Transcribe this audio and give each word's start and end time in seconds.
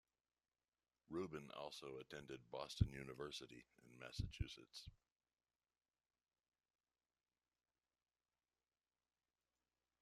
Rubin 1.11 1.51
also 1.55 1.99
attended 1.99 2.39
Boston 2.49 2.89
University 2.89 3.67
in 3.85 3.99
Massachusetts. 3.99 4.89